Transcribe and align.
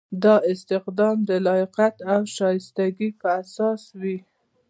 دا 0.23 0.35
استخدام 0.51 1.17
د 1.29 1.31
لیاقت 1.47 1.95
او 2.13 2.21
شایستګۍ 2.35 3.09
په 3.21 3.27
اساس 3.41 3.81
وي. 4.01 4.17